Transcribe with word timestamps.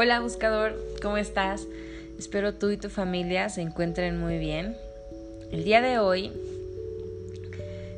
Hola 0.00 0.20
buscador, 0.20 0.76
¿cómo 1.02 1.16
estás? 1.16 1.66
Espero 2.20 2.54
tú 2.54 2.70
y 2.70 2.76
tu 2.76 2.88
familia 2.88 3.48
se 3.48 3.62
encuentren 3.62 4.20
muy 4.20 4.38
bien. 4.38 4.76
El 5.50 5.64
día 5.64 5.80
de 5.80 5.98
hoy 5.98 6.32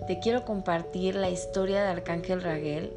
te 0.07 0.19
quiero 0.19 0.47
compartir 0.47 1.15
la 1.15 1.29
historia 1.29 1.83
de 1.83 1.89
Arcángel 1.89 2.41
Raguel 2.41 2.91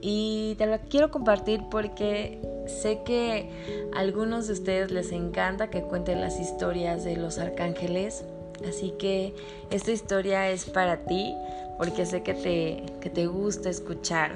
y 0.00 0.56
te 0.58 0.66
la 0.66 0.78
quiero 0.78 1.12
compartir 1.12 1.60
porque 1.70 2.40
sé 2.66 3.02
que 3.04 3.48
a 3.94 4.00
algunos 4.00 4.48
de 4.48 4.54
ustedes 4.54 4.90
les 4.90 5.12
encanta 5.12 5.70
que 5.70 5.82
cuenten 5.82 6.20
las 6.20 6.40
historias 6.40 7.04
de 7.04 7.16
los 7.16 7.38
arcángeles, 7.38 8.24
así 8.68 8.92
que 8.98 9.36
esta 9.70 9.92
historia 9.92 10.50
es 10.50 10.64
para 10.64 10.96
ti 11.04 11.32
porque 11.78 12.04
sé 12.04 12.24
que 12.24 12.34
te, 12.34 12.92
que 13.00 13.08
te 13.08 13.28
gusta 13.28 13.70
escuchar 13.70 14.34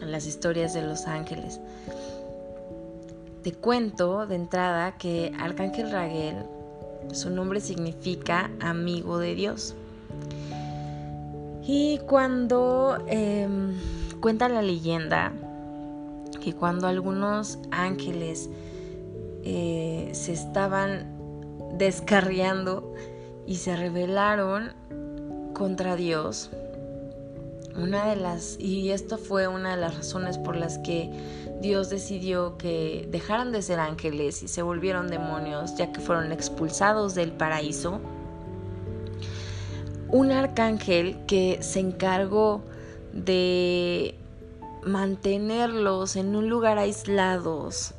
las 0.00 0.26
historias 0.26 0.74
de 0.74 0.82
los 0.82 1.06
ángeles. 1.06 1.60
Te 3.42 3.52
cuento 3.52 4.26
de 4.26 4.34
entrada 4.34 4.98
que 4.98 5.32
Arcángel 5.38 5.90
Raguel, 5.90 6.44
su 7.12 7.30
nombre 7.30 7.60
significa 7.60 8.50
amigo 8.60 9.18
de 9.18 9.34
Dios. 9.34 9.74
Y 11.66 12.00
cuando 12.06 12.98
em, 13.06 13.72
cuenta 14.20 14.50
la 14.50 14.60
leyenda 14.60 15.32
que 16.42 16.52
cuando 16.52 16.86
algunos 16.86 17.58
ángeles 17.70 18.50
eh, 19.42 20.10
se 20.12 20.34
estaban 20.34 21.06
descarriando 21.78 22.92
y 23.46 23.54
se 23.56 23.74
rebelaron 23.74 24.74
contra 25.54 25.96
Dios, 25.96 26.50
una 27.76 28.06
de 28.08 28.16
las, 28.16 28.56
y 28.58 28.90
esto 28.90 29.18
fue 29.18 29.48
una 29.48 29.74
de 29.74 29.80
las 29.80 29.96
razones 29.96 30.38
por 30.38 30.56
las 30.56 30.78
que 30.78 31.10
Dios 31.60 31.90
decidió 31.90 32.56
que 32.56 33.06
dejaran 33.10 33.52
de 33.52 33.62
ser 33.62 33.80
ángeles 33.80 34.42
y 34.42 34.48
se 34.48 34.62
volvieron 34.62 35.08
demonios, 35.08 35.76
ya 35.76 35.92
que 35.92 36.00
fueron 36.00 36.32
expulsados 36.32 37.14
del 37.14 37.32
paraíso. 37.32 38.00
Un 40.08 40.32
arcángel 40.32 41.24
que 41.26 41.58
se 41.62 41.80
encargó 41.80 42.62
de 43.12 44.14
mantenerlos 44.84 46.16
en 46.16 46.34
un 46.34 46.48
lugar 46.48 46.78
aislados, 46.78 47.94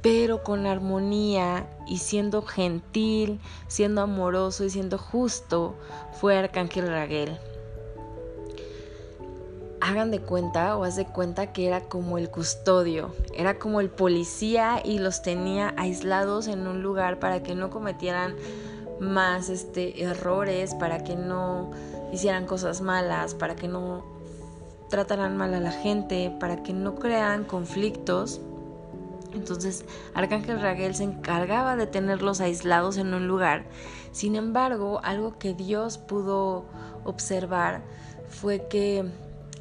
pero 0.00 0.42
con 0.42 0.66
armonía 0.66 1.66
y 1.86 1.98
siendo 1.98 2.42
gentil, 2.42 3.40
siendo 3.68 4.00
amoroso 4.00 4.64
y 4.64 4.70
siendo 4.70 4.98
justo, 4.98 5.74
fue 6.12 6.36
Arcángel 6.36 6.88
Raguel 6.88 7.38
hagan 9.82 10.12
de 10.12 10.20
cuenta 10.20 10.76
o 10.76 10.84
haz 10.84 10.94
de 10.94 11.06
cuenta 11.06 11.52
que 11.52 11.66
era 11.66 11.80
como 11.80 12.16
el 12.16 12.30
custodio, 12.30 13.12
era 13.34 13.58
como 13.58 13.80
el 13.80 13.90
policía 13.90 14.80
y 14.84 15.00
los 15.00 15.22
tenía 15.22 15.74
aislados 15.76 16.46
en 16.46 16.68
un 16.68 16.82
lugar 16.82 17.18
para 17.18 17.42
que 17.42 17.56
no 17.56 17.68
cometieran 17.68 18.36
más 19.00 19.48
este 19.48 20.04
errores, 20.04 20.76
para 20.76 21.02
que 21.02 21.16
no 21.16 21.72
hicieran 22.12 22.46
cosas 22.46 22.80
malas, 22.80 23.34
para 23.34 23.56
que 23.56 23.66
no 23.66 24.04
trataran 24.88 25.36
mal 25.36 25.52
a 25.52 25.60
la 25.60 25.72
gente, 25.72 26.32
para 26.38 26.62
que 26.62 26.72
no 26.72 26.94
crearan 26.94 27.42
conflictos. 27.42 28.40
Entonces 29.34 29.84
Arcángel 30.14 30.60
Raguel 30.60 30.94
se 30.94 31.02
encargaba 31.02 31.74
de 31.74 31.88
tenerlos 31.88 32.40
aislados 32.40 32.98
en 32.98 33.14
un 33.14 33.26
lugar. 33.26 33.64
Sin 34.12 34.36
embargo, 34.36 35.00
algo 35.02 35.38
que 35.40 35.54
Dios 35.54 35.98
pudo 35.98 36.66
observar 37.02 37.82
fue 38.28 38.68
que 38.68 39.10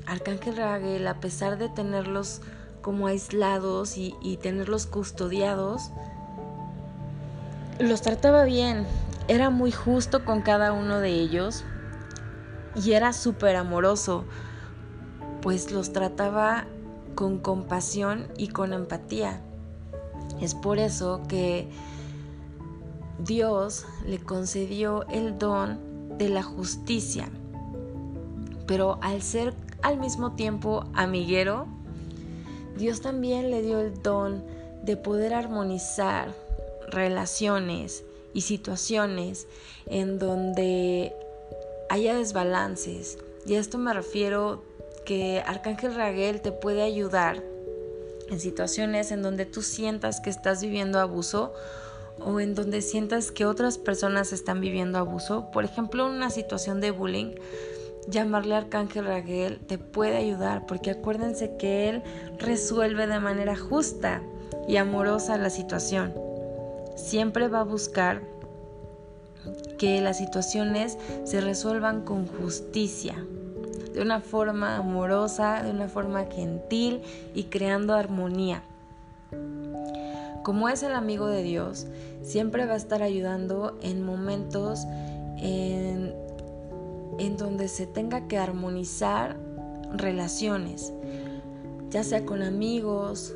Arcángel 0.05 0.57
Raguel, 0.57 1.07
a 1.07 1.19
pesar 1.19 1.57
de 1.57 1.69
tenerlos 1.69 2.41
como 2.81 3.07
aislados 3.07 3.97
y, 3.97 4.37
tenerlos 4.41 4.85
custodiados, 4.85 5.91
los 7.79 8.01
trataba 8.01 8.43
bien, 8.43 8.85
era 9.27 9.49
muy 9.49 9.71
justo 9.71 10.25
con 10.25 10.41
cada 10.41 10.73
uno 10.73 10.99
de 10.99 11.09
ellos 11.09 11.63
y 12.75 12.93
era 12.93 13.13
súper 13.13 13.55
amoroso, 13.55 14.25
pues 15.41 15.71
los 15.71 15.93
trataba 15.93 16.65
con 17.15 17.39
compasión 17.39 18.27
y 18.37 18.49
con 18.49 18.73
empatía. 18.73 19.41
Es 20.39 20.55
por 20.55 20.79
eso 20.79 21.21
que 21.27 21.69
Dios 23.19 23.85
le 24.05 24.19
concedió 24.19 25.07
el 25.07 25.37
don 25.37 26.17
de 26.17 26.29
la 26.29 26.43
justicia. 26.43 27.29
Pero 28.65 28.99
al 29.01 29.21
ser 29.21 29.53
al 29.81 29.97
mismo 29.97 30.35
tiempo 30.35 30.85
amiguero, 30.93 31.67
Dios 32.77 33.01
también 33.01 33.51
le 33.51 33.61
dio 33.61 33.79
el 33.79 34.01
don 34.01 34.43
de 34.83 34.97
poder 34.97 35.33
armonizar 35.33 36.33
relaciones 36.87 38.03
y 38.33 38.41
situaciones 38.41 39.47
en 39.85 40.19
donde 40.19 41.13
haya 41.89 42.15
desbalances. 42.15 43.17
Y 43.45 43.55
a 43.55 43.59
esto 43.59 43.77
me 43.77 43.93
refiero 43.93 44.63
que 45.05 45.43
Arcángel 45.45 45.95
Raguel 45.95 46.41
te 46.41 46.51
puede 46.51 46.83
ayudar 46.83 47.43
en 48.29 48.39
situaciones 48.39 49.11
en 49.11 49.21
donde 49.21 49.45
tú 49.45 49.61
sientas 49.61 50.21
que 50.21 50.29
estás 50.29 50.61
viviendo 50.61 50.99
abuso 50.99 51.53
o 52.19 52.39
en 52.39 52.55
donde 52.55 52.81
sientas 52.81 53.31
que 53.31 53.45
otras 53.45 53.77
personas 53.77 54.31
están 54.31 54.61
viviendo 54.61 54.97
abuso. 54.97 55.49
Por 55.51 55.65
ejemplo, 55.65 56.05
una 56.05 56.29
situación 56.29 56.79
de 56.81 56.91
bullying 56.91 57.35
llamarle 58.07 58.55
Arcángel 58.55 59.05
Raguel 59.05 59.59
te 59.59 59.77
puede 59.77 60.17
ayudar 60.17 60.65
porque 60.65 60.91
acuérdense 60.91 61.55
que 61.57 61.89
él 61.89 62.03
resuelve 62.37 63.07
de 63.07 63.19
manera 63.19 63.55
justa 63.55 64.21
y 64.67 64.77
amorosa 64.77 65.37
la 65.37 65.49
situación. 65.49 66.13
Siempre 66.95 67.47
va 67.47 67.61
a 67.61 67.65
buscar 67.65 68.21
que 69.77 70.01
las 70.01 70.17
situaciones 70.17 70.97
se 71.23 71.41
resuelvan 71.41 72.01
con 72.01 72.27
justicia, 72.27 73.15
de 73.93 74.01
una 74.01 74.21
forma 74.21 74.77
amorosa, 74.77 75.63
de 75.63 75.71
una 75.71 75.87
forma 75.87 76.25
gentil 76.25 77.01
y 77.33 77.45
creando 77.45 77.95
armonía. 77.95 78.63
Como 80.43 80.69
es 80.69 80.83
el 80.83 80.93
amigo 80.93 81.27
de 81.27 81.43
Dios, 81.43 81.87
siempre 82.21 82.65
va 82.65 82.73
a 82.73 82.77
estar 82.77 83.03
ayudando 83.03 83.77
en 83.81 84.03
momentos 84.03 84.85
en 85.37 86.13
en 87.19 87.37
donde 87.37 87.67
se 87.67 87.87
tenga 87.87 88.27
que 88.27 88.37
armonizar 88.37 89.37
relaciones, 89.93 90.93
ya 91.89 92.03
sea 92.03 92.25
con 92.25 92.41
amigos, 92.41 93.35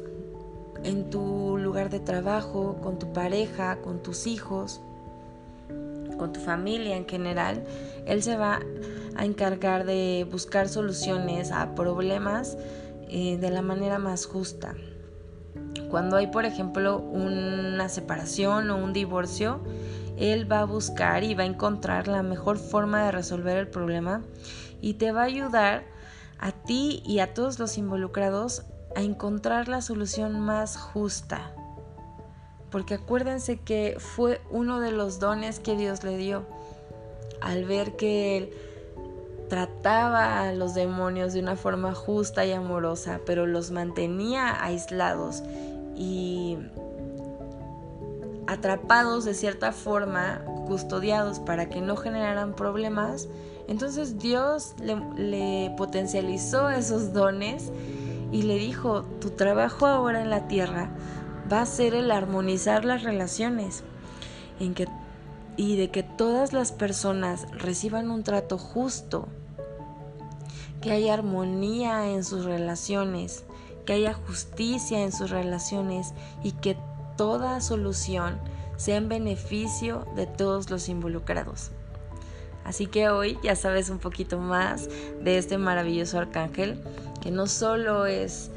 en 0.83 1.09
tu 1.09 1.57
lugar 1.57 1.89
de 1.89 1.99
trabajo, 1.99 2.77
con 2.81 2.99
tu 2.99 3.11
pareja, 3.11 3.77
con 3.81 4.03
tus 4.03 4.27
hijos, 4.27 4.81
con 6.17 6.31
tu 6.33 6.39
familia 6.39 6.95
en 6.95 7.07
general. 7.07 7.63
Él 8.05 8.21
se 8.23 8.37
va 8.37 8.59
a 9.15 9.25
encargar 9.25 9.85
de 9.85 10.27
buscar 10.29 10.69
soluciones 10.69 11.51
a 11.51 11.75
problemas 11.75 12.57
eh, 13.09 13.37
de 13.37 13.49
la 13.49 13.61
manera 13.61 13.99
más 13.99 14.25
justa. 14.25 14.75
Cuando 15.89 16.17
hay, 16.17 16.27
por 16.27 16.45
ejemplo, 16.45 16.99
una 16.99 17.89
separación 17.89 18.69
o 18.69 18.77
un 18.77 18.93
divorcio, 18.93 19.61
él 20.17 20.51
va 20.51 20.61
a 20.61 20.65
buscar 20.65 21.23
y 21.23 21.35
va 21.35 21.43
a 21.43 21.47
encontrar 21.47 22.07
la 22.07 22.23
mejor 22.23 22.57
forma 22.57 23.05
de 23.05 23.11
resolver 23.11 23.57
el 23.57 23.67
problema 23.67 24.21
y 24.81 24.95
te 24.95 25.11
va 25.11 25.21
a 25.21 25.25
ayudar 25.25 25.83
a 26.39 26.51
ti 26.51 27.01
y 27.05 27.19
a 27.19 27.33
todos 27.33 27.59
los 27.59 27.77
involucrados 27.77 28.63
a 28.95 29.01
encontrar 29.01 29.67
la 29.67 29.81
solución 29.81 30.39
más 30.39 30.77
justa. 30.77 31.51
Porque 32.71 32.95
acuérdense 32.95 33.59
que 33.59 33.97
fue 33.99 34.41
uno 34.49 34.79
de 34.79 34.91
los 34.91 35.19
dones 35.19 35.59
que 35.59 35.75
Dios 35.75 36.03
le 36.03 36.17
dio 36.17 36.45
al 37.41 37.65
ver 37.65 37.95
que 37.95 38.37
Él 38.37 38.49
trataba 39.49 40.41
a 40.41 40.53
los 40.53 40.73
demonios 40.73 41.33
de 41.33 41.39
una 41.39 41.55
forma 41.55 41.93
justa 41.93 42.45
y 42.45 42.51
amorosa, 42.51 43.21
pero 43.25 43.45
los 43.45 43.71
mantenía 43.71 44.63
aislados 44.63 45.43
y 45.95 46.57
atrapados 48.47 49.25
de 49.25 49.33
cierta 49.33 49.71
forma, 49.71 50.41
custodiados 50.67 51.39
para 51.39 51.69
que 51.69 51.81
no 51.81 51.95
generaran 51.95 52.53
problemas, 52.53 53.27
entonces 53.67 54.19
Dios 54.19 54.75
le, 54.79 55.73
potencializó 55.77 56.69
esos 56.69 57.13
dones 57.13 57.71
y 58.31 58.43
le 58.43 58.57
dijo, 58.57 59.03
tu 59.19 59.31
trabajo 59.31 59.87
ahora 59.87 60.21
en 60.21 60.29
la 60.29 60.47
tierra 60.47 60.89
va 61.51 61.61
a 61.61 61.65
ser 61.65 61.95
el 61.95 62.11
armonizar 62.11 62.85
las 62.85 63.03
relaciones 63.03 63.83
en 64.59 64.73
que, 64.73 64.87
y 65.57 65.77
de 65.77 65.89
que 65.89 66.03
todas 66.03 66.53
las 66.53 66.71
personas 66.71 67.47
reciban 67.51 68.11
un 68.11 68.23
trato 68.23 68.57
justo, 68.57 69.27
que 70.81 70.91
haya 70.91 71.15
armonía 71.15 72.11
en 72.11 72.23
sus 72.23 72.45
relaciones, 72.45 73.43
que 73.85 73.93
haya 73.93 74.13
justicia 74.13 75.01
en 75.01 75.11
sus 75.11 75.31
relaciones 75.31 76.13
y 76.43 76.51
que 76.51 76.77
toda 77.15 77.61
solución 77.61 78.37
sea 78.77 78.97
en 78.97 79.09
beneficio 79.09 80.05
de 80.15 80.27
todos 80.27 80.69
los 80.69 80.89
involucrados. 80.89 81.71
Así 82.63 82.87
que 82.87 83.09
hoy 83.09 83.37
ya 83.43 83.55
sabes 83.55 83.89
un 83.89 83.99
poquito 83.99 84.39
más 84.39 84.89
de 85.23 85.37
este 85.37 85.57
maravilloso 85.57 86.17
arcángel, 86.17 86.81
que 87.21 87.31
no 87.31 87.47
solo 87.47 88.05
es 88.07 88.51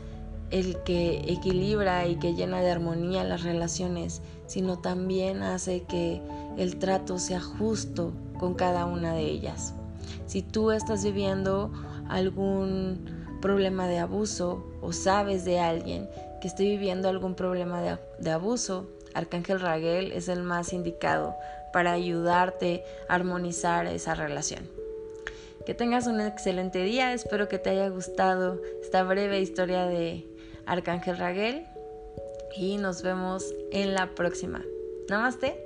el 0.51 0.83
que 0.83 1.25
equilibra 1.29 2.07
y 2.07 2.17
que 2.17 2.35
llena 2.35 2.61
de 2.61 2.71
armonía 2.71 3.23
las 3.25 3.43
relaciones, 3.43 4.23
sino 4.47 4.79
también 4.79 5.43
hace 5.43 5.83
que 5.83 6.23
el 6.57 6.79
trato 6.79 7.19
sea 7.19 7.41
justo 7.41 8.13
con 8.39 8.55
cada 8.55 8.87
una 8.87 9.13
de 9.13 9.25
ellas. 9.25 9.75
Si 10.27 10.43
tú 10.43 10.71
estás 10.71 11.05
viviendo 11.05 11.71
algún 12.09 13.18
problema 13.41 13.89
de 13.89 13.99
abuso 13.99 14.65
o 14.81 14.93
sabes 14.93 15.45
de 15.45 15.59
alguien 15.59 16.09
que 16.41 16.49
esté 16.49 16.65
viviendo 16.65 17.09
algún 17.09 17.35
problema 17.35 17.99
de, 18.19 18.31
abuso, 18.31 18.89
Arcángel 19.15 19.61
Raguel 19.61 20.13
es 20.13 20.29
el 20.29 20.43
más 20.43 20.73
indicado 20.73 21.35
para 21.73 21.93
ayudarte 21.93 22.85
a 23.09 23.15
armonizar 23.15 23.87
esa 23.87 24.15
relación. 24.15 24.69
Que 25.67 25.75
tengas 25.75 26.07
un 26.07 26.21
excelente 26.21 26.83
día, 26.83 27.13
espero 27.13 27.49
que 27.49 27.59
te 27.59 27.71
haya 27.71 27.89
gustado 27.89 28.61
esta 28.81 29.03
breve 29.03 29.41
historia 29.41 29.87
de 29.87 30.27
Arcángel 30.67 31.19
Raguel 31.19 31.67
y 32.57 32.79
nos 32.79 33.03
vemos 33.03 33.55
en 33.73 33.95
la 33.95 34.15
próxima. 34.15 34.65
Namaste, 35.09 35.59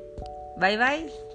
bye 0.57 0.77
bye. 0.77 1.32